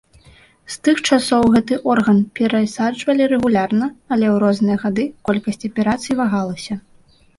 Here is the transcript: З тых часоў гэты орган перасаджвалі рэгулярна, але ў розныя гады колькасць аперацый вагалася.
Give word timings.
З 0.75 0.77
тых 0.87 1.01
часоў 1.09 1.43
гэты 1.55 1.77
орган 1.95 2.17
перасаджвалі 2.39 3.23
рэгулярна, 3.35 3.91
але 4.15 4.25
ў 4.33 4.43
розныя 4.45 4.77
гады 4.85 5.05
колькасць 5.31 5.67
аперацый 5.71 6.13
вагалася. 6.23 6.75